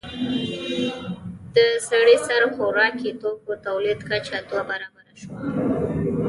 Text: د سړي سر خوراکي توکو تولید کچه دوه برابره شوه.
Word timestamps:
د 1.55 1.57
سړي 1.89 2.15
سر 2.27 2.41
خوراکي 2.55 3.11
توکو 3.21 3.53
تولید 3.67 3.99
کچه 4.09 4.37
دوه 4.49 4.63
برابره 4.69 5.11
شوه. 5.21 5.31